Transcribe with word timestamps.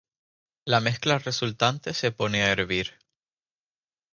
La 0.65 0.79
mezcla 0.79 1.19
resultante 1.19 1.93
se 1.93 2.11
pone 2.11 2.41
a 2.43 2.51
hervir. 2.51 2.95